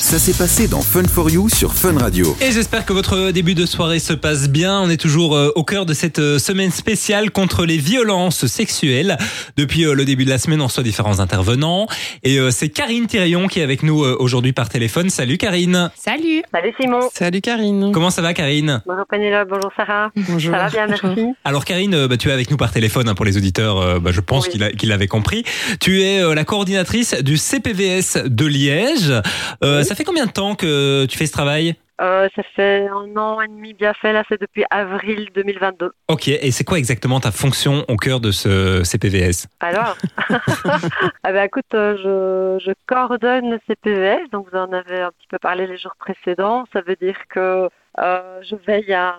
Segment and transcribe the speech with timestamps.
[0.00, 2.34] Ça s'est passé dans Fun for You sur Fun Radio.
[2.40, 4.80] Et j'espère que votre début de soirée se passe bien.
[4.80, 9.18] On est toujours euh, au cœur de cette euh, semaine spéciale contre les violences sexuelles.
[9.58, 11.86] Depuis euh, le début de la semaine, on reçoit différents intervenants.
[12.24, 15.10] Et c'est Karine Thirion qui est avec nous aujourd'hui par téléphone.
[15.10, 15.90] Salut Karine.
[15.96, 16.42] Salut.
[16.52, 17.00] Salut Simon.
[17.14, 17.92] Salut Karine.
[17.92, 18.82] Comment ça va Karine?
[18.86, 20.10] Bonjour Pénélope, bonjour Sarah.
[20.16, 20.52] Bonjour.
[20.54, 21.26] Ça va bien, merci.
[21.44, 24.00] Alors Karine, bah, tu es avec nous par téléphone hein, pour les auditeurs.
[24.00, 24.52] Bah, je pense Oui.
[24.52, 25.44] qu'il a- qu'il l'avait compris.
[25.80, 29.12] Tu es la coordinatrice du CPVS de Liège.
[29.62, 33.16] Euh, Ça fait combien de temps que tu fais ce travail Euh, ça fait un
[33.16, 35.90] an et demi bien fait, là c'est depuis avril 2022.
[36.06, 39.96] Ok, et c'est quoi exactement ta fonction au cœur de ce CPVS Alors,
[41.24, 41.96] ah ben, écoute, euh,
[42.60, 45.96] je, je coordonne le CPVS, donc vous en avez un petit peu parlé les jours
[45.98, 46.66] précédents.
[46.72, 47.68] Ça veut dire que
[47.98, 49.16] euh, je veille à,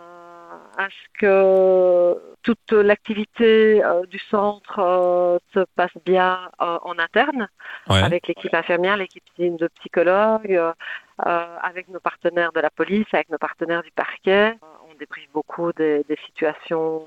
[0.77, 7.47] à ce que toute l'activité euh, du centre euh, se passe bien euh, en interne.
[7.89, 8.01] Ouais.
[8.01, 10.59] avec l'équipe infirmière, l'équipe de psychologues,
[11.17, 14.55] avec nos partenaires de la police, avec nos partenaires du parquet.
[14.89, 17.05] On débriefe beaucoup des, des situations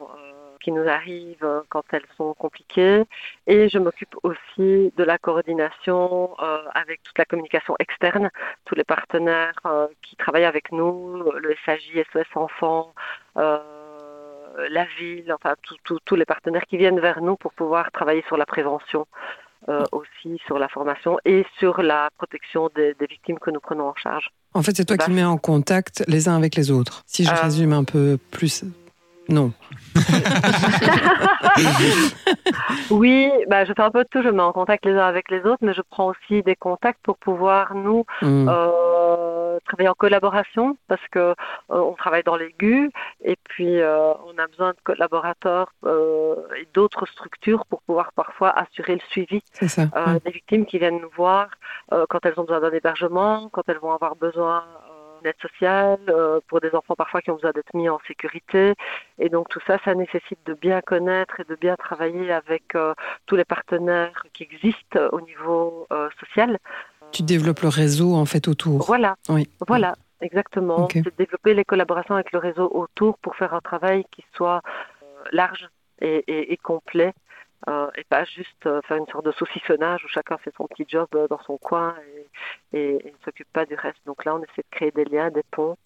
[0.65, 3.05] qui nous arrivent quand elles sont compliquées.
[3.47, 8.31] Et je m'occupe aussi de la coordination euh, avec toute la communication externe,
[8.65, 12.95] tous les partenaires euh, qui travaillent avec nous, le SAJ, SOS Enfants.
[13.37, 13.59] euh,
[14.71, 15.55] la ville, enfin
[16.06, 19.06] tous les partenaires qui viennent vers nous pour pouvoir travailler sur la prévention
[19.69, 23.89] euh, aussi sur la formation et sur la protection des, des victimes que nous prenons
[23.89, 24.31] en charge.
[24.53, 25.05] En fait, c'est toi Bah.
[25.06, 27.03] qui mets en contact les uns avec les autres.
[27.06, 27.43] Si je Euh.
[27.43, 28.65] résume un peu plus.
[29.28, 29.53] Non.
[32.91, 35.06] Oui, bah, je fais un peu de tout, je me mets en contact les uns
[35.06, 38.48] avec les autres, mais je prends aussi des contacts pour pouvoir nous Hmm.
[38.48, 41.34] euh, travailler en collaboration parce que euh,
[41.70, 42.91] on travaille dans l'aigu
[43.22, 48.50] et puis euh, on a besoin de collaborateurs euh, et d'autres structures pour pouvoir parfois
[48.50, 49.86] assurer le suivi ça.
[50.25, 51.48] des victimes qui viennent nous voir
[51.91, 54.64] quand elles ont besoin d'un hébergement, quand elles vont avoir besoin
[55.41, 58.75] sociale, euh, pour des enfants parfois qui ont besoin d'être mis en sécurité.
[59.19, 62.94] Et donc tout ça, ça nécessite de bien connaître et de bien travailler avec euh,
[63.26, 66.59] tous les partenaires qui existent au niveau euh, social.
[67.12, 68.84] Tu développes le réseau en fait autour.
[68.87, 69.49] Voilà, Oui.
[69.69, 70.88] voilà, exactement.
[70.93, 74.60] C'est développer les collaborations avec le réseau autour pour faire un travail qui soit
[75.32, 75.69] large
[76.00, 77.12] et, et- et complet.
[77.66, 81.09] euh, et pas juste faire une sorte de saucissonnage où chacun fait son petit job
[81.31, 81.94] dans son coin
[82.72, 83.99] et, ne s'occupe pas du reste.
[84.06, 85.77] Donc là, on essaie de créer des liens, des ponts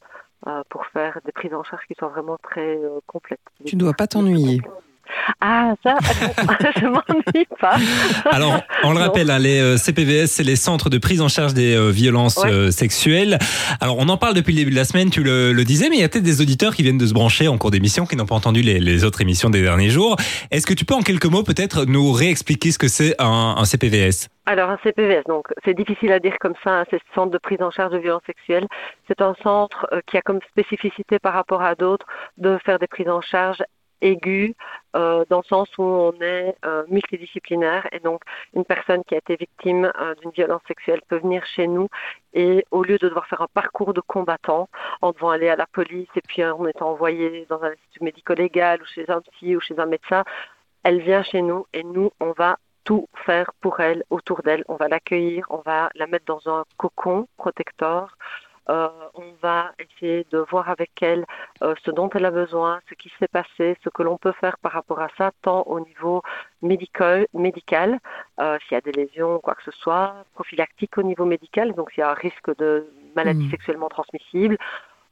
[0.47, 3.41] euh, pour faire des prises en charge qui soient vraiment très euh, complètes.
[3.65, 4.61] Tu dois pas t'ennuyer.
[5.41, 5.97] Ah, ça,
[6.81, 7.77] je m'ennuie pas.
[8.31, 9.01] Alors, on le Non.
[9.03, 12.37] rappelle, hein, les euh, CPVS, c'est les centres de prise en charge des euh, violences
[12.39, 12.51] Ouais.
[12.51, 13.39] euh, sexuelles.
[13.81, 15.97] Alors, on en parle depuis le début de la semaine, tu le, le disais, mais
[15.97, 18.17] il y a peut-être des auditeurs qui viennent de se brancher en cours d'émission, qui
[18.17, 20.17] n'ont pas entendu les, les autres émissions des derniers jours.
[20.51, 23.65] Est-ce que tu peux en quelques mots peut-être nous réexpliquer ce que c'est un, un
[23.65, 27.31] CPVS Alors un CPVS, donc c'est difficile à dire comme ça, hein, c'est ce centre
[27.31, 28.67] de prise en charge de violences sexuelles.
[29.09, 32.07] C'est un centre euh, qui a comme spécificité par rapport à d'autres
[32.39, 33.59] de faire des prises en charge
[34.01, 34.55] aiguës,
[34.97, 38.23] euh, dans le sens où on est euh, multidisciplinaire et donc
[38.55, 41.89] une personne qui a été victime euh, d'une violence sexuelle peut venir chez nous
[42.33, 44.69] et au lieu de devoir faire un parcours de combattant
[45.03, 48.83] en devant aller à la police et puis en étant envoyé dans un institut médico-légal
[48.83, 50.25] ou chez un psy ou chez un médecin,
[50.83, 54.65] elle vient chez nous et nous, on va tout faire pour elle, autour d'elle.
[54.69, 58.17] On va l'accueillir, on va la mettre dans un cocon protecteur.
[58.71, 61.25] Euh, on va essayer de voir avec elle
[61.63, 64.59] euh, ce dont elle a besoin, ce qui s'est passé, ce que l'on peut faire
[64.59, 66.23] par rapport à ça, tant au niveau
[66.61, 67.99] médical, médical
[68.41, 71.91] euh, s'il y a des lésions, quoi que ce soit, prophylactique au niveau médical, donc
[71.93, 72.87] s'il y a un risque de
[73.17, 73.51] maladie Mhm.
[73.51, 74.59] sexuellement transmissible.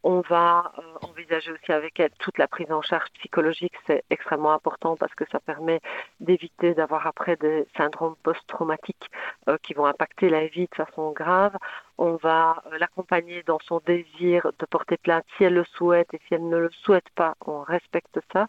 [0.09, 4.53] On va euh, envisager aussi avec elle toute la prise en charge psychologique, c'est extrêmement
[4.53, 5.81] important parce que ça permet
[6.21, 9.11] d'éviter d'avoir après des syndromes post-traumatiques
[9.49, 11.57] euh, qui vont impacter la vie de façon grave.
[11.99, 16.21] On va euh, l'accompagner dans son désir de porter plainte si elle le souhaite et
[16.29, 18.47] si elle ne le souhaite pas, on respecte ça.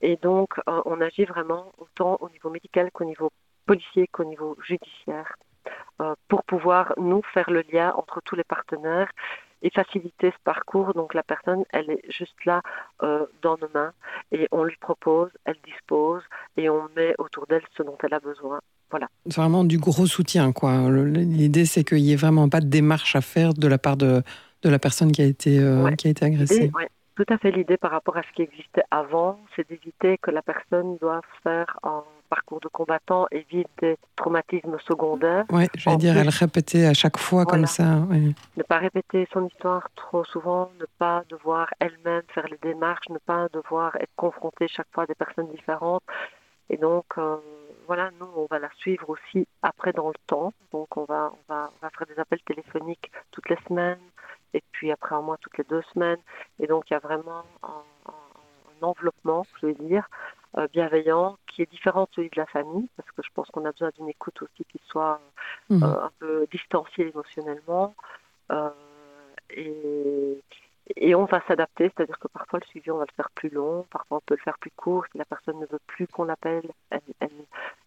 [0.00, 3.30] Et donc, on agit vraiment autant au niveau médical qu'au niveau
[3.66, 5.36] policier qu'au niveau judiciaire
[6.28, 9.10] pour pouvoir nous faire le lien entre tous les partenaires
[9.62, 10.94] et faciliter ce parcours.
[10.94, 12.62] Donc la personne, elle est juste là
[13.02, 13.92] euh, dans nos mains
[14.32, 16.22] et on lui propose, elle dispose
[16.56, 18.60] et on met autour d'elle ce dont elle a besoin.
[18.90, 19.08] Voilà.
[19.26, 20.72] C'est vraiment du gros soutien, quoi.
[20.90, 24.22] L'idée, c'est qu'il n'y ait vraiment pas de démarche à faire de la part de,
[24.62, 25.96] de la personne qui a été, euh, Ouais.
[25.96, 26.70] qui a été agressée.
[26.74, 30.30] Ouais, tout à fait l'idée par rapport à ce qui existait avant, c'est d'éviter que
[30.30, 35.44] la personne doive faire un parcours de combattant vivre des traumatismes secondaires.
[35.50, 37.84] Ouais, j'allais En dire, plus- elle répétait à chaque fois comme ça.
[38.56, 43.18] ne pas répéter son histoire trop souvent, ne pas devoir elle-même faire les démarches, ne
[43.18, 46.02] pas devoir être confrontée chaque fois à des personnes différentes.
[46.70, 47.36] Et donc, euh,
[47.86, 50.52] voilà, nous, on va la suivre aussi après dans le temps.
[50.72, 53.98] Donc, on va, on va, on va faire des appels téléphoniques toutes les semaines
[54.54, 56.18] et puis après un mois toutes les deux semaines.
[56.60, 58.12] Et donc, il y a vraiment un, un,
[58.86, 60.08] enveloppement, je vais dire,
[60.72, 63.72] bienveillant qui est différent de celui de la famille parce que je pense qu'on a
[63.72, 65.20] besoin d'une écoute aussi qui soit
[65.70, 65.82] mmh.
[65.82, 67.94] euh, un peu distanciée émotionnellement.
[68.52, 68.70] Euh,
[69.50, 70.42] et,
[70.96, 73.86] et on va s'adapter, c'est-à-dire que parfois le suivi, on va le faire plus long,
[73.90, 75.04] parfois on peut le faire plus court.
[75.12, 77.30] Si la personne ne veut plus qu'on l'appelle, elle, elle,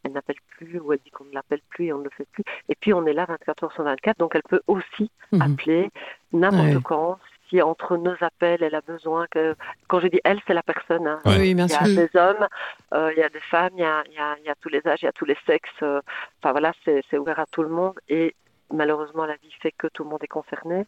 [0.04, 2.28] elle n'appelle plus ou elle dit qu'on ne l'appelle plus et on ne le fait
[2.32, 2.44] plus.
[2.70, 5.42] Et puis on est là 24 heures sur 24, donc elle peut aussi mmh.
[5.42, 5.92] appeler
[6.32, 6.82] n'importe ouais.
[6.84, 7.20] quand.
[7.52, 9.56] Si entre nos appels, elle a besoin que.
[9.88, 11.06] Quand je dis elle, c'est la personne.
[11.06, 11.20] Hein.
[11.26, 11.38] Ouais.
[11.38, 11.96] Oui, bien il y a sûr.
[11.96, 12.48] des hommes,
[12.94, 14.56] euh, il y a des femmes, il y a, il y a, il y a
[14.56, 15.70] tous les âges, il y a tous les sexes.
[15.84, 16.02] Euh,
[16.42, 18.00] enfin voilà, c'est ouvert à tout le monde.
[18.10, 18.36] Et
[18.74, 20.86] malheureusement, la vie fait que tout le monde est concerné.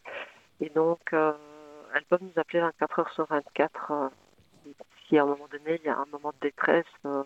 [0.60, 1.00] Et donc.
[1.12, 1.32] Euh,
[1.94, 4.08] elles peuvent nous appeler 24 heures sur 24 euh,
[5.08, 7.22] si à un moment donné il y a un moment de détresse euh,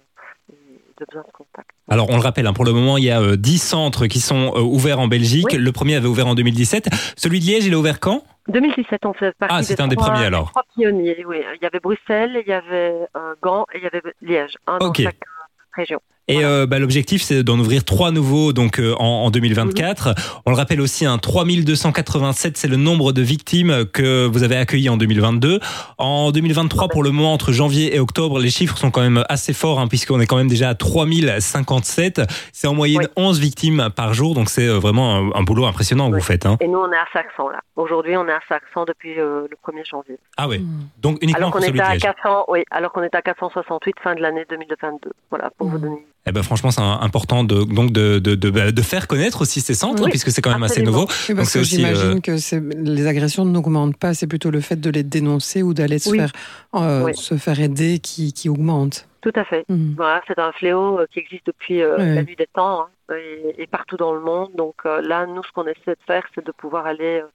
[0.52, 1.70] et de besoin de contact.
[1.88, 4.20] Alors on le rappelle, hein, pour le moment il y a euh, 10 centres qui
[4.20, 5.46] sont euh, ouverts en Belgique.
[5.52, 5.58] Oui.
[5.58, 6.88] Le premier avait ouvert en 2017.
[7.16, 8.22] Celui de Liège, il est ouvert quand?
[8.48, 10.48] 2017, on fait partie Ah, c'est un des premiers, alors.
[10.50, 11.22] trois pionniers.
[11.26, 11.36] Oui.
[11.54, 14.78] Il y avait Bruxelles, il y avait euh, Gand et il y avait Liège, un
[14.78, 14.98] Ok.
[15.02, 16.00] dans chaque euh, région.
[16.28, 16.48] Et Voilà.
[16.48, 20.14] euh, bah, l'objectif, c'est d'en ouvrir trois nouveaux donc euh, en, en 2024.
[20.46, 24.90] On le rappelle aussi, hein, 3287, c'est le nombre de victimes que vous avez accueillies
[24.90, 25.60] en 2022.
[25.96, 29.52] En 2023, pour le moment, entre janvier et octobre, les chiffres sont quand même assez
[29.52, 32.22] forts, hein, puisqu'on est quand même déjà à 3057.
[32.52, 33.06] C'est en moyenne Oui.
[33.24, 36.20] 11 victimes par jour, donc c'est euh, vraiment un, un boulot impressionnant que Oui.
[36.20, 36.46] vous faites.
[36.46, 36.56] Hein.
[36.60, 37.60] Et nous, on est à 500 là.
[37.76, 40.18] Aujourd'hui, on est à 500 depuis euh, le 1er janvier.
[40.36, 40.60] Ah Mmh.
[41.02, 42.02] donc uniquement Alors qu'on était à Liège.
[42.02, 45.10] 400, oui, alors qu'on était à 468 fin de l'année 2022.
[45.30, 45.82] Voilà, pour vous Mhm.
[45.82, 46.06] donner.
[46.28, 49.60] Eh ben franchement, c'est important de donc de, de, de, bah, de faire connaître aussi
[49.60, 51.06] ces centres, Oui, puisque c'est quand même assez nouveau.
[51.06, 54.60] Oui, c'est que aussi, j'imagine euh, que c'est- les agressions n'augmentent pas, c'est plutôt le
[54.60, 56.18] fait de les dénoncer ou d'aller se, Oui.
[56.18, 56.32] faire,
[56.74, 57.12] euh, Oui.
[57.14, 59.06] se faire aider qui, qui augmente.
[59.22, 59.64] Tout à fait.
[59.68, 59.94] Mhm.
[59.96, 63.62] Voilà, c'est un fléau euh, qui existe depuis euh, la nuit des temps hein, et,
[63.62, 64.50] et partout dans le monde.
[64.56, 67.26] Donc euh, là, nous, ce qu'on essaie de faire, c'est de pouvoir aller euh,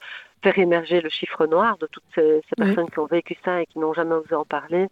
[0.43, 3.79] faire émerger le chiffre noir de toutes ces, personnes qui ont vécu ça et qui
[3.79, 4.87] n'ont jamais osé en parler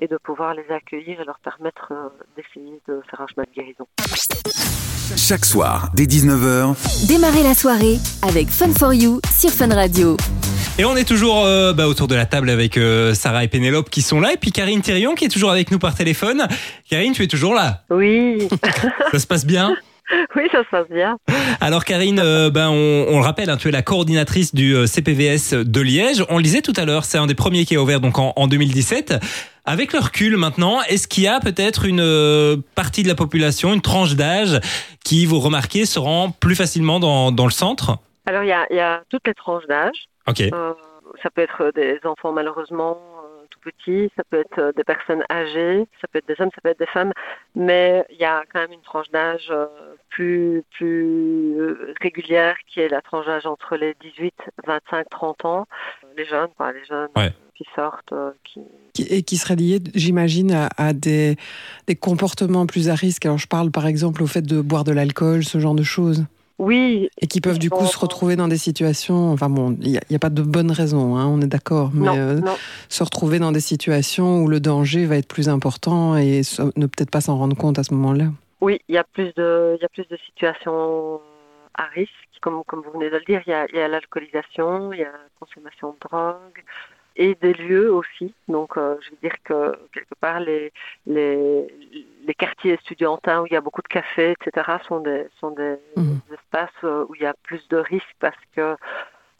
[0.00, 3.54] et de pouvoir les accueillir et leur permettre euh, d'essayer de faire un chemin de
[3.54, 3.86] guérison.
[5.16, 10.16] Chaque soir, dès 19h, Démarrez la soirée avec Fun for You sur Fun Radio.
[10.78, 13.90] Et on est toujours euh, bah, autour de la table avec euh, Sarah et Pénélope
[13.90, 16.48] qui sont là, et puis Karine Thérion qui est toujours avec nous par téléphone.
[16.88, 17.84] Karine, tu es toujours là.
[17.90, 18.48] Oui,
[19.12, 19.76] Ça se passe bien?
[20.36, 21.18] oui, ça se passe bien.
[21.60, 24.86] Alors Karine, euh, ben on, on le rappelle, hein, tu es la coordinatrice du euh,
[24.86, 26.24] CPVS de Liège.
[26.28, 28.32] On le disait tout à l'heure, c'est un des premiers qui a ouvert donc en,
[28.36, 29.14] en 2017.
[29.66, 33.72] Avec le recul maintenant, est-ce qu'il y a peut-être une euh, partie de la population,
[33.72, 34.60] une tranche d'âge
[35.04, 37.96] qui, vous remarquez, se rend plus facilement dans, dans le centre?
[38.26, 39.96] Alors, il y a, il y a toutes les tranches d'âge.
[40.28, 40.42] Ok.
[40.42, 40.74] Euh,
[41.22, 42.98] ça peut être des enfants malheureusement
[43.64, 46.68] petits, ça peut être euh, des personnes âgées, ça peut être des hommes, ça peut
[46.70, 47.12] être des femmes,
[47.54, 49.66] mais il y a quand même une tranche d'âge euh,
[50.10, 54.34] plus plus euh, régulière qui est la tranche d'âge entre les 18,
[54.66, 55.66] 25, 30 ans,
[56.16, 57.32] les jeunes, quoi, les jeunes Ouais.
[57.56, 58.14] qui sortent,
[58.44, 58.60] qui
[58.92, 61.36] Qui- Et qui serait lié, j'imagine, à, à des,
[61.88, 63.24] des comportements plus à risque.
[63.26, 66.24] Alors je parle par exemple au fait de boire de l'alcool, ce genre de choses.
[66.58, 69.32] Oui, Et qui peuvent du coup se retrouver dans des situations.
[69.32, 71.90] Enfin bon, il n'y a, pas de bonne raison, hein, on est d'accord.
[71.92, 72.54] Mais non, euh, non,
[72.88, 76.86] se retrouver dans des situations où le danger va être plus important et se- ne
[76.86, 78.26] peut-être pas s'en rendre compte à ce moment-là.
[78.60, 81.20] Oui, il y a plus de, il y a plus de situations
[81.74, 83.42] à risque, comme, comme vous venez de le dire.
[83.46, 86.62] Il y a, il y a l'alcoolisation, il y a la consommation de drogue
[87.16, 88.32] et des lieux aussi.
[88.48, 90.72] Donc, euh, je veux dire que quelque part, les,
[91.06, 91.66] les,
[92.26, 95.76] les quartiers estudiantins où il y a beaucoup de cafés, etc., sont des, sont des
[95.96, 96.20] Mhm.
[96.54, 98.76] Espaces euh, où il y a plus de risques parce que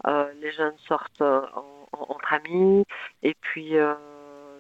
[0.07, 2.85] euh, les jeunes sortent euh, en- en- entre amis
[3.23, 3.75] et puis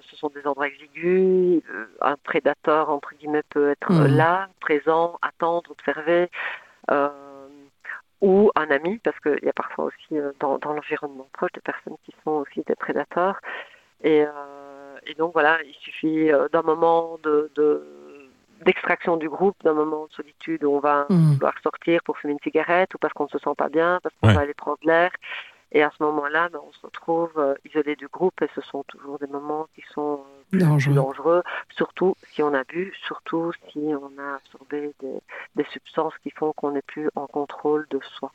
[0.00, 1.62] ce sont des endroits exigus.
[2.00, 4.16] Un prédateur, entre guillemets, peut être Mhm.
[4.16, 6.30] là, présent, attendre, observer.
[6.90, 7.08] euh,
[8.20, 11.96] ou un ami, parce qu'il y a parfois aussi dans, dans l'environnement proche des personnes
[12.04, 13.38] qui sont aussi des prédateurs.
[14.02, 17.86] Et, euh, et donc voilà, il suffit d'un moment de, de-
[18.64, 21.34] d'extraction du groupe, d'un moment de solitude où on va Mhm.
[21.34, 24.14] vouloir sortir pour fumer une cigarette ou parce qu'on ne se sent pas bien, parce
[24.20, 24.34] qu'on Ouais.
[24.34, 25.10] va aller prendre l'air.
[25.72, 28.84] Et à ce moment-là, ben, on se retrouve euh, isolé du groupe et ce sont
[28.84, 30.94] toujours des moments qui sont euh, Dangereux.
[30.94, 35.20] dangereux, surtout si on a bu, surtout si on a absorbé des,
[35.56, 38.30] des substances qui font qu'on n'est plus en contrôle de soi.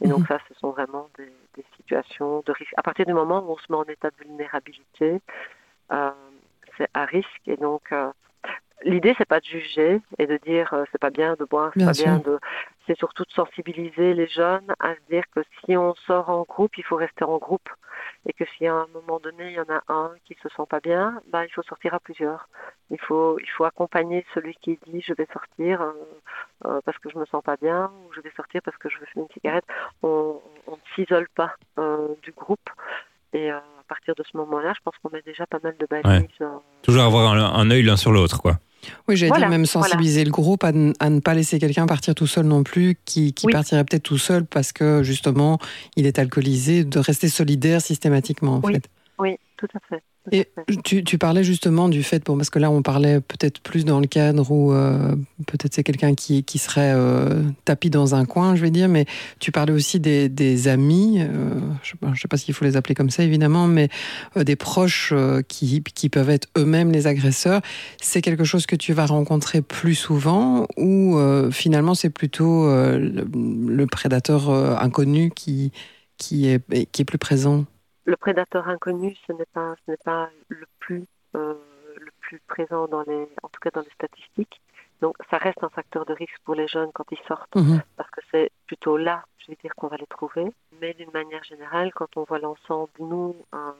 [0.00, 0.26] Et donc Mhm.
[0.28, 2.72] ça, ce sont vraiment des, des situations de risque.
[2.76, 5.20] À partir du moment où on se met en état de vulnérabilité,
[5.90, 6.10] euh,
[6.76, 7.42] c'est à risque.
[7.48, 8.12] Et donc, euh,
[8.84, 11.80] l'idée, c'est pas de juger et de dire euh, c'est pas bien de boire, c'est
[11.80, 12.38] Bien pas bien de.
[12.86, 16.76] C'est surtout de sensibiliser les jeunes à se dire que si on sort en groupe,
[16.78, 17.68] il faut rester en groupe
[18.26, 20.62] et que si à un moment donné il y en a un qui se sent
[20.68, 22.48] pas bien, bah, il faut sortir à plusieurs.
[22.90, 25.92] Il faut, il faut accompagner celui qui dit je vais sortir euh,
[26.66, 28.98] euh, parce que je me sens pas bien ou je vais sortir parce que je
[28.98, 29.64] veux fumer une cigarette.
[30.02, 32.70] On, on ne s'isole pas euh, du groupe
[33.32, 36.28] et à partir de ce moment-là, je pense qu'on met déjà pas mal de balises.
[36.82, 38.58] Toujours avoir un, un œil l'un sur l'autre, quoi.
[39.08, 42.46] Oui, j'allais dire même sensibiliser le groupe à, ne pas laisser quelqu'un partir tout seul
[42.46, 45.58] non plus, qui, partirait peut-être tout seul parce que justement
[45.96, 48.88] il est alcoolisé, de rester solidaire systématiquement en fait.
[49.18, 50.02] Oui, tout à fait.
[50.32, 50.48] Et
[50.84, 54.06] tu, parlais justement du fait, bon, parce que là on parlait peut-être plus dans le
[54.06, 55.14] cadre où euh,
[55.46, 59.06] peut-être c'est quelqu'un qui, qui, serait euh, tapis dans un coin, je vais dire, mais
[59.38, 62.94] tu parlais aussi des, des amis, euh, je ne sais pas s'il faut les appeler
[62.94, 63.88] comme ça évidemment, mais
[64.36, 65.12] des proches
[65.48, 67.60] qui, qui, peuvent être eux-mêmes les agresseurs.
[68.00, 71.18] C'est quelque chose que tu vas rencontrer plus souvent ou
[71.50, 73.26] finalement c'est plutôt le,
[73.68, 75.72] le, prédateur inconnu qui,
[76.18, 77.64] qui, est, qui est plus présent?
[78.08, 81.04] Le prédateur inconnu, ce n'est pas, ce n'est pas le plus,
[81.36, 81.54] euh,
[81.94, 84.62] le plus présent dans les, en tout cas dans les statistiques.
[85.02, 87.82] Donc, ça reste un facteur de risque pour les jeunes quand ils sortent, mhm.
[87.96, 90.50] parce que c'est plutôt là, je vais dire, qu'on va les trouver.
[90.80, 93.72] Mais d'une manière générale, quand on voit l'ensemble, nous, euh,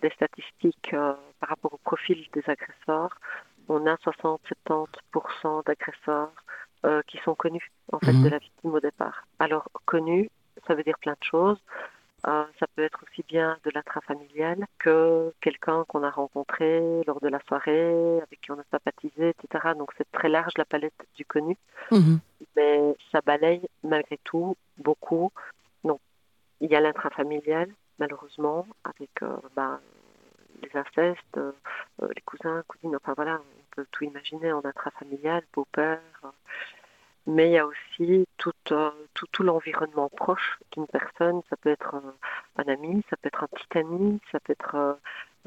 [0.00, 3.14] des statistiques euh, par rapport au profil des agresseurs,
[3.68, 6.32] on a 60-70% d'agresseurs
[7.06, 8.24] qui sont connus, en fait, mhm.
[8.24, 9.26] de la victime au départ.
[9.38, 10.28] Alors, connus,
[10.66, 11.58] ça veut dire plein de choses.
[12.26, 17.28] Euh, ça peut être aussi bien de l'intrafamilial que quelqu'un qu'on a rencontré lors de
[17.28, 19.74] la soirée, avec qui on a sympathisé, etc.
[19.76, 21.56] Donc c'est très large la palette du connu,
[21.90, 22.20] mhm.
[22.56, 25.32] mais ça balaye malgré tout beaucoup.
[25.82, 26.00] Donc
[26.60, 29.80] il y a l'intrafamilial, malheureusement, avec euh, ben,
[30.62, 31.52] les incestes, euh,
[32.14, 36.00] les cousins, cousines, enfin voilà, on peut tout imaginer en intrafamilial, beau-père
[37.26, 41.40] mais il y a aussi tout, euh, tout, tout l'environnement proche d'une personne.
[41.48, 41.94] Ça peut être
[42.56, 44.92] un, ami, ça peut être un petit ami, ça peut être, euh,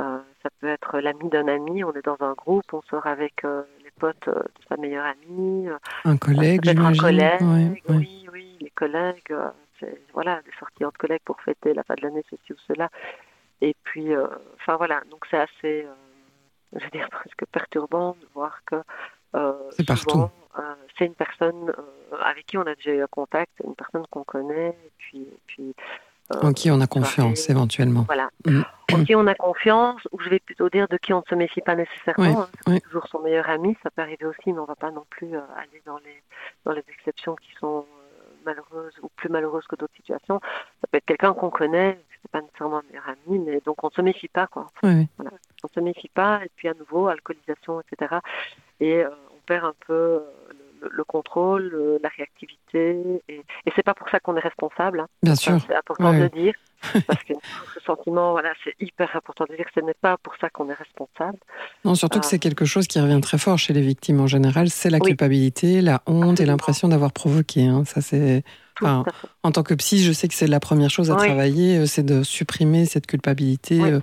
[0.02, 1.84] euh, ça peut être l'ami d'un ami.
[1.84, 5.68] On est dans un groupe, on sort avec les potes de sa meilleure amie.
[6.06, 7.00] Un collègue, j'imagine.
[7.00, 9.36] Un collègue, oui, oui, les collègues.
[10.14, 12.90] voilà, des sorties entre collègues pour fêter la fin de l'année, ceci ou cela.
[13.62, 14.16] Et puis,
[14.56, 15.88] enfin voilà, donc c'est assez,
[16.76, 18.82] je veux dire, presque perturbant de voir que
[19.72, 20.30] c'est partout
[20.98, 24.24] c'est une personne euh, avec qui on a déjà eu un contact, une personne qu'on
[24.24, 25.76] connaît, et puis, puis
[26.34, 28.02] euh, en qui on a confiance éventuellement.
[28.02, 28.30] Voilà.
[28.46, 28.62] Mm.
[28.94, 31.36] En qui on a confiance, ou je vais plutôt dire de qui on ne se
[31.36, 32.42] méfie pas nécessairement.
[32.42, 32.48] Hein.
[32.68, 35.06] c'est toujours son meilleur ami, ça peut arriver aussi, mais on ne va pas non
[35.10, 36.22] plus euh, aller dans les,
[36.66, 37.86] dans les exceptions qui sont
[38.46, 40.40] malheureuses ou plus malheureuses que d'autres situations.
[40.82, 43.88] Ça peut être quelqu'un qu'on connaît, c'est pas nécessairement un meilleur ami, mais donc on
[43.88, 44.48] ne se méfie pas.
[44.48, 44.68] Quoi.
[44.82, 45.00] Voilà.
[45.64, 48.16] On ne se méfie pas, et puis à nouveau, alcoolisation, etc.
[48.80, 50.22] Et on perd un peu
[50.82, 53.22] le, contrôle, la réactivité.
[53.28, 55.02] Et, et c'est pas pour ça qu'on est responsable.
[55.02, 55.08] Hein.
[55.24, 55.58] Bien sûr.
[55.68, 56.54] C'est important de dire.
[57.08, 57.34] parce que
[57.74, 60.70] ce sentiment, voilà, c'est hyper important de dire que ce n'est pas pour ça qu'on
[60.70, 61.40] est responsable.
[61.86, 64.70] Non, surtout que c'est quelque chose qui revient très fort chez les victimes en général,
[64.70, 67.66] c'est la culpabilité, la honte et l'impression d'avoir provoqué.
[67.66, 67.84] Hein.
[67.86, 68.44] Ça, c'est.
[68.82, 72.04] En tant que psy, je sais que c'est la première chose à travailler, euh, c'est
[72.04, 74.00] de supprimer cette culpabilité euh,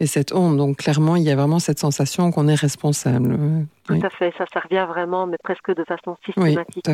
[0.00, 0.56] et cette honte.
[0.56, 3.38] Donc clairement, il y a vraiment cette sensation qu'on est responsable.
[3.84, 6.84] Tout à fait, ça, ça revient vraiment, mais presque de façon systématique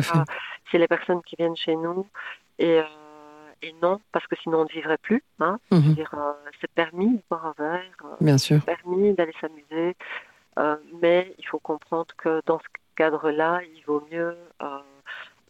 [0.71, 2.05] chez les personnes qui viennent chez nous.
[2.59, 2.83] Et, euh,
[3.61, 5.23] et non, parce que sinon on ne vivrait plus.
[5.39, 5.57] Hein.
[5.71, 5.95] Mhm.
[6.61, 8.61] C'est permis de boire un verre, Bien sûr.
[8.63, 9.95] permis d'aller s'amuser,
[11.01, 12.65] mais il faut comprendre que dans ce
[12.95, 14.35] cadre-là, il vaut mieux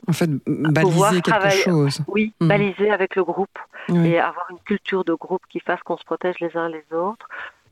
[0.07, 1.99] en fait, baliser quelque chose.
[2.07, 2.47] Oui, mhm.
[2.47, 6.35] baliser avec le groupe et avoir une culture de groupe qui fasse qu'on se protège
[6.39, 7.27] les uns les autres.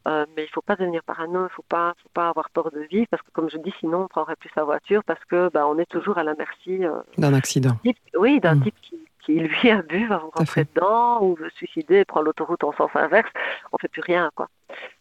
[0.08, 2.52] Euh, mais il ne faut pas devenir parano, il ne faut pas, faut pas avoir
[2.52, 5.24] peur de vivre, parce que comme je dis, sinon on prendrait plus sa voiture, parce
[5.26, 7.76] que bah, on est toujours à la merci euh, d'un accident.
[8.16, 8.64] oui, d'un mhm.
[8.66, 12.72] type qui, qui, lui a bu, va rentrer dedans, ou veut suicider, prend l'autoroute en
[12.74, 13.32] sens inverse,
[13.72, 14.48] on fait plus rien, quoi.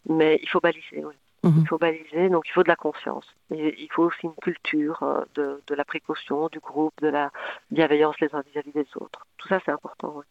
[0.09, 1.13] Mais il faut baliser, oui.
[1.45, 1.61] Mhm.
[1.61, 3.25] Il faut baliser, donc il faut de la conscience.
[3.53, 7.31] Et il faut aussi une culture euh, de, de, la précaution, du groupe, de la
[7.69, 9.27] bienveillance les uns vis-à-vis des autres.
[9.37, 10.23] Tout ça, c'est important.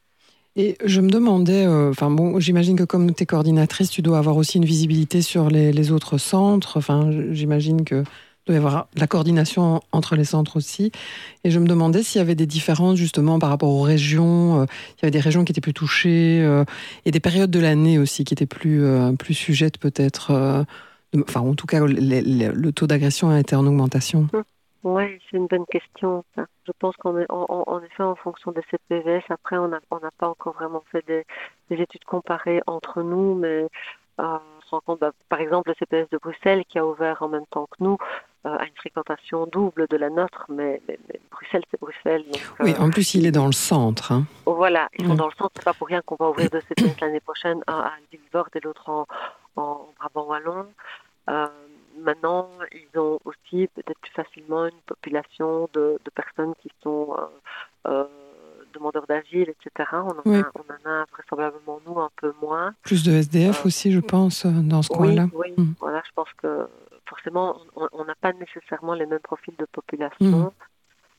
[0.56, 4.18] Et je me demandais, euh, enfin bon, j'imagine que comme tu es coordinatrice, tu dois
[4.18, 6.78] avoir aussi une visibilité sur les, les autres centres.
[6.78, 8.02] Enfin, j'imagine que
[8.46, 10.90] doit y avoir la coordination entre les centres aussi.
[11.44, 14.62] Et je me demandais s'il y avait des différences justement par rapport aux régions.
[14.62, 14.64] Euh,
[14.98, 16.44] il y avait des régions qui étaient plus touchées
[17.04, 18.84] et des périodes de l'année aussi qui étaient plus,
[19.16, 20.66] plus sujettes peut-être
[21.22, 24.26] Enfin, en tout cas, le, taux d'agression a été en augmentation.
[24.32, 24.44] Hum.
[24.82, 26.24] Oui, c'est une bonne question.
[26.36, 29.80] Je pense qu'en en, effet, en fonction des CPVS, après, on n'a
[30.18, 31.24] pas encore vraiment fait des,
[31.70, 33.66] études comparées entre nous, mais
[34.20, 34.38] euh,
[34.74, 37.66] rend compte, bah, par exemple, le CPS de Bruxelles qui a ouvert en même temps
[37.66, 37.96] que nous
[38.46, 42.24] euh, a une fréquentation double de la nôtre, mais, mais- mais Bruxelles, c'est Bruxelles.
[42.30, 44.12] donc, Oui, euh, en plus, il est dans le centre.
[44.12, 44.24] hein.
[44.46, 47.00] Voilà, ils sont dans le centre, c'est pas pour rien qu'on va ouvrir deux CPS
[47.00, 49.06] l'année prochaine, un à Vilvoorde et l'autre en,
[49.56, 50.58] en Brabant Wallon.
[50.60, 50.64] Euh,
[51.98, 57.90] maintenant, ils ont aussi peut-être plus facilement une population de, de personnes qui sont euh,
[57.90, 58.04] euh,
[58.74, 59.88] demandeurs d'asile, etc.
[59.92, 60.38] On en, Oui.
[60.40, 62.74] a, on en a vraisemblablement, nous, un peu moins.
[62.82, 65.26] Plus de SDF Euh, aussi, je pense, euh, dans ce Oui, coin-là.
[65.34, 65.54] oui.
[65.56, 65.74] Mm.
[65.80, 66.66] Voilà, je pense que
[67.06, 70.26] forcément, on n'a pas nécessairement les mêmes profils de population.
[70.46, 70.50] Mm.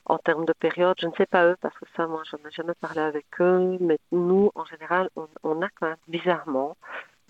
[0.08, 2.52] En termes de période, je ne sais pas eux, parce que ça, moi, je n'ai
[2.52, 6.76] jamais parlé avec eux, mais nous, en général, on, on a quand même bizarrement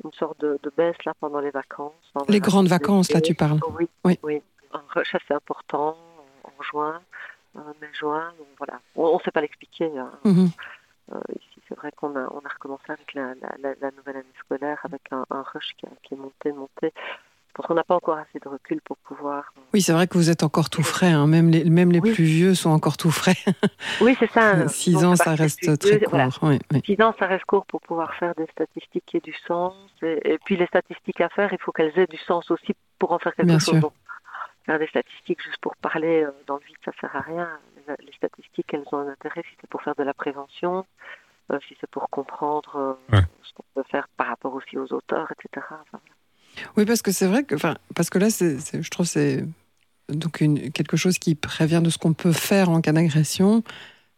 [0.04, 1.92] une sorte de, de baisse là pendant les vacances.
[2.28, 3.60] Les grandes vacances, là, tu parles.
[3.78, 4.18] Oui, Oui.
[4.22, 4.42] oui.
[4.72, 5.96] Un rush assez important
[6.44, 7.00] en, en juin,
[7.80, 8.80] mai-juin, voilà.
[8.94, 9.90] On ne sait pas l'expliquer.
[9.98, 10.10] hein.
[10.24, 10.50] Mhm.
[11.12, 14.16] Euh, ici, c'est vrai qu'on a, on a recommencé avec la, la, la, la nouvelle
[14.16, 16.92] année scolaire, avec un, un rush qui, a- qui est monté, monté.
[17.56, 19.44] Parce qu'on n'a pas encore assez de recul pour pouvoir.
[19.56, 21.10] euh, Oui, c'est vrai que vous êtes encore tout frais.
[21.12, 21.26] hein.
[21.26, 22.12] Même les, même les Oui.
[22.12, 23.34] plus vieux sont encore tout frais.
[24.02, 24.68] Oui, c'est ça.
[24.68, 26.20] Six Donc, ans, à ça reste très court.
[26.42, 26.82] Oui, oui.
[26.84, 29.72] 6 ans, ça reste court pour pouvoir faire des statistiques qui aient du sens.
[30.02, 33.12] Et, et puis les statistiques à faire, il faut qu'elles aient du sens aussi pour
[33.12, 33.74] en faire quelque Bien chose.
[33.74, 33.80] sûr.
[33.80, 33.92] Donc,
[34.66, 37.48] faire des statistiques juste pour parler euh, dans le vide, ça sert à rien.
[37.88, 40.84] Les, les statistiques, elles ont un intérêt si c'est pour faire de la prévention,
[41.52, 43.20] euh, si c'est pour comprendre Ouais.
[43.44, 45.64] ce qu'on peut faire par rapport aussi aux auteurs, etc.
[45.70, 46.00] Enfin,
[46.76, 49.44] Oui, parce que c'est vrai que, enfin, parce que là, je trouve, c'est
[50.08, 53.62] donc quelque chose qui prévient de ce qu'on peut faire en cas d'agression.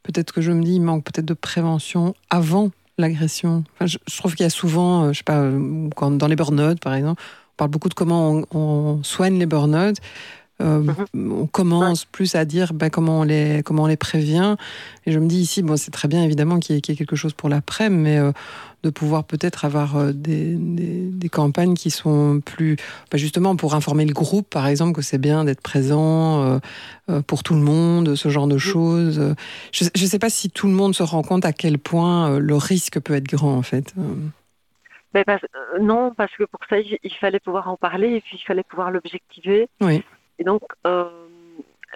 [0.02, 3.64] Peut-être que je me dis, il manque peut-être de prévention avant l'agression.
[3.75, 6.26] Enfin, je, je trouve qu'il y a souvent, euh, je sais pas, euh, quand, dans
[6.26, 9.97] les burn-out, par exemple, on parle beaucoup de comment on, on soigne les burn-out.
[10.61, 10.83] Euh,
[11.15, 14.57] On commence plus à dire ben, comment, on les, comment on les prévient.
[15.07, 16.97] Et je me dis ici, bon, c'est très bien évidemment qu'il y, ait, qu'il y
[16.97, 18.33] ait quelque chose pour l'après, mais euh,
[18.83, 22.77] de pouvoir peut-être avoir euh, des, des, des campagnes qui sont plus.
[23.11, 26.59] ben, justement, pour informer le groupe, par exemple, que c'est bien d'être présent
[27.27, 29.35] pour tout le monde, ce genre de choses.
[29.73, 32.57] Je ne sais pas si tout le monde se rend compte à quel point le
[32.57, 33.95] risque peut être grand, en fait.
[35.27, 35.43] Parce-
[35.75, 38.45] euh, non, parce que pour ça, il, il fallait pouvoir en parler et puis il
[38.47, 39.69] fallait pouvoir l'objectiver.
[39.81, 40.03] Oui.
[40.38, 41.09] Et donc, euh,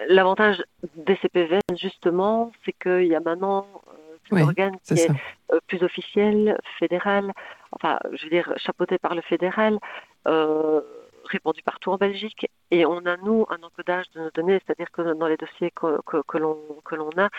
[0.07, 0.63] l'avantage
[0.95, 5.09] des CPVS, justement, c'est qu'il y a maintenant euh, cet Oui, organe qui est
[5.51, 7.31] euh, plus officiel, fédéral,
[7.71, 9.79] enfin, je veux dire, chapeauté par le fédéral,
[10.27, 10.81] euh,
[11.25, 12.47] répandu partout en Belgique.
[12.71, 16.01] Et on a, nous, un encodage de nos données, c'est-à-dire que dans les dossiers que,
[16.05, 17.29] que, que l'on que l'on a,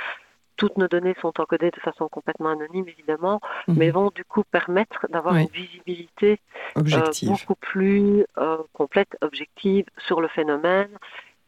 [0.56, 3.76] toutes nos données sont encodées de façon complètement anonyme, évidemment, Mhm.
[3.78, 5.42] mais vont du coup permettre d'avoir Oui.
[5.42, 6.40] une visibilité
[6.76, 6.80] euh,
[7.24, 10.90] beaucoup plus euh, complète, objective sur le phénomène.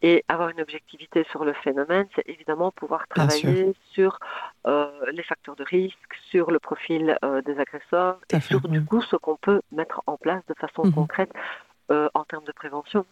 [0.02, 4.18] Et avoir une objectivité sur le phénomène, c'est évidemment pouvoir travailler sur
[4.66, 7.16] euh, les facteurs de risque, sur le profil
[7.46, 8.72] des agresseurs et sur oui.
[8.72, 10.92] du coup ce qu'on peut mettre en place de façon Mhm.
[10.92, 11.32] concrète
[11.88, 13.06] en termes de prévention.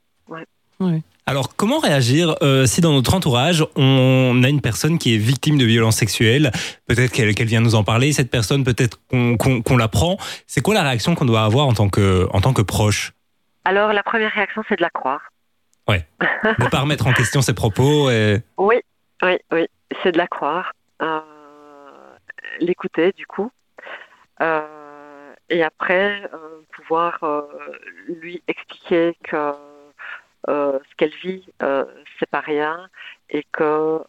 [1.26, 5.56] Alors, comment réagir euh, si dans notre entourage, on a une personne qui est victime
[5.56, 6.50] de violences sexuelles?
[6.86, 10.18] Peut-être qu'elle vient nous en parler, cette personne, peut-être qu'on qu'on la prend.
[10.46, 13.12] C'est quoi la réaction qu'on doit avoir en tant que, en tant que proche?
[13.64, 15.22] Alors la première réaction, c'est de la croire.
[16.58, 18.42] Ne pas remettre en question ses propos et...
[18.58, 18.76] Oui,
[19.22, 19.66] oui, oui,
[20.02, 20.72] c'est de la croire.
[21.02, 21.20] Euh,
[22.60, 23.50] L'écouter, du coup.
[24.40, 27.42] Euh, et après, euh, pouvoir euh,
[28.08, 29.52] lui expliquer que euh,
[30.48, 31.84] ce qu'elle vit, euh,
[32.18, 32.88] c'est pas rien
[33.30, 34.00] et que euh,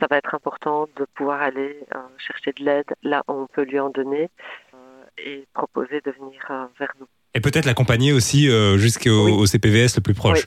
[0.00, 3.62] ça va être important de pouvoir aller euh, chercher de l'aide là où on peut
[3.64, 4.30] lui en donner
[4.74, 4.76] euh,
[5.18, 7.06] et proposer de venir euh, vers nous.
[7.34, 9.32] Et peut-être l'accompagner aussi euh, jusqu'au Oui.
[9.32, 10.46] au CPVS le plus proche.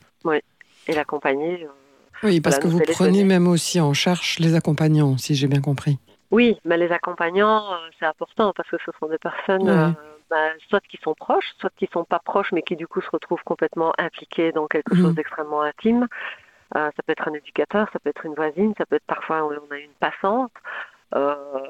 [0.90, 1.66] Et l'accompagner.
[1.66, 1.70] euh,
[2.24, 5.98] Oui, parce que vous prenez même aussi en charge les accompagnants, si j'ai bien compris.
[6.32, 9.94] Oui, mais les accompagnants, euh, c'est important parce que ce sont des personnes, Oui.
[10.30, 13.10] Bah, soit qui sont proches, soit qui sont pas proches, mais qui du coup se
[13.10, 15.02] retrouvent complètement impliquées dans quelque Mhm.
[15.02, 16.08] chose d'extrêmement intime.
[16.76, 19.44] Euh, ça peut être un éducateur, ça peut être une voisine, ça peut être parfois
[19.46, 20.52] on a une passante,
[21.16, 21.68] euh,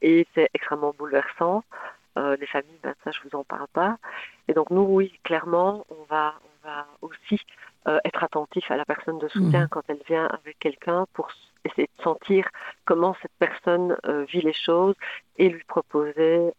[0.00, 1.62] et c'est extrêmement bouleversant.
[2.18, 3.96] Euh, les familles, ben, ça je vous en parle pas.
[4.48, 7.40] Et donc nous, oui, clairement, on va, on va aussi
[8.04, 9.68] être attentif à la personne de soutien Mhm.
[9.68, 11.28] quand elle vient avec quelqu'un pour
[11.64, 12.48] essayer de sentir
[12.84, 13.96] comment cette personne
[14.28, 14.94] vit les choses
[15.36, 16.52] et lui proposer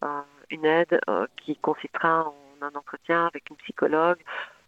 [0.54, 4.20] une aide euh, qui consistera en un entretien avec une psychologue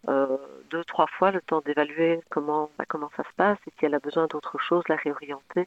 [0.08, 0.36] euh,
[0.70, 3.94] deux, trois fois, le temps d'évaluer comment, bah, comment ça se passe et si elle
[3.94, 5.66] a besoin d'autre chose, la réorienter.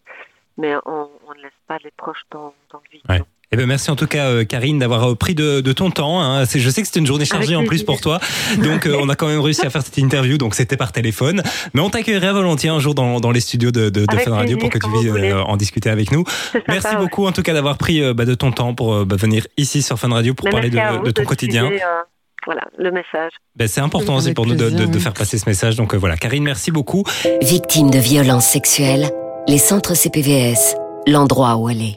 [0.58, 3.02] Mais on, on ne laisse pas les proches dans, dans le vide.
[3.10, 3.22] Ouais.
[3.52, 6.22] Eh ben merci en tout cas euh, Karine d'avoir euh, pris de, de ton temps.
[6.22, 6.46] hein.
[6.46, 8.20] C'est- Je sais que c'était une journée chargée Avec en plus pour toi,
[8.64, 11.42] donc euh, on a quand même réussi à faire cette interview, donc c'était par téléphone.
[11.74, 14.58] Mais on t'accueillerait volontiers un jour dans, dans les studios de, de, de Fun Radio
[14.58, 16.24] pour que tu euh, en discuter avec nous.
[16.68, 17.02] Merci sympa, ouais.
[17.04, 19.48] beaucoup en tout cas d'avoir pris euh, bah, de ton temps pour euh, bah, venir
[19.58, 21.64] ici sur Fun Radio pour Mais parler de, de ton quotidien.
[21.64, 22.02] diffuser, euh,
[22.46, 23.32] voilà le message.
[23.56, 25.76] Ben, c'est important aussi pour nous de, de- de faire passer ce message.
[25.76, 27.04] Donc euh, voilà, Karine, merci beaucoup.
[27.42, 29.10] Victime de violences sexuelles,
[29.48, 30.76] les centres CPVS,
[31.08, 31.96] l'endroit où aller.